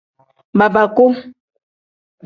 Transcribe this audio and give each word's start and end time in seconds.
Babaku. 0.57 1.05